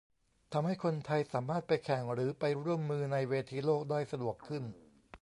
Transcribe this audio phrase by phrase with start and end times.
[0.53, 4.63] ทำให้คนไทยสามารถไปแข่งหรือไปร่วมมือในเวทีโลกได้สะดวกขึ้น